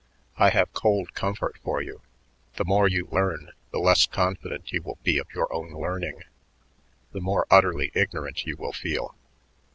[0.37, 2.01] I have cold comfort for you:
[2.55, 6.23] the more you learn, the less confident you will be of your own learning,
[7.11, 9.13] the more utterly ignorant you will feel.